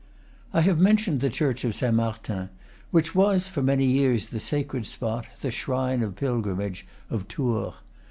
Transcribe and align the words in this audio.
III. 0.01 0.47
I 0.53 0.61
have 0.61 0.79
mentioned 0.79 1.19
the 1.21 1.29
church 1.29 1.63
of 1.63 1.75
Saint 1.75 1.93
Martin, 1.93 2.49
which 2.89 3.13
was 3.13 3.47
for 3.47 3.61
many 3.61 3.85
years 3.85 4.31
the 4.31 4.39
sacred 4.39 4.87
spot, 4.87 5.27
the 5.41 5.51
shrine 5.51 6.01
of 6.01 6.15
pilgrimage, 6.15 6.87
of 7.11 7.27
Tours. 7.27 7.75